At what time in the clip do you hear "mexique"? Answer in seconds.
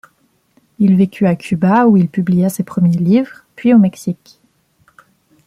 3.77-4.39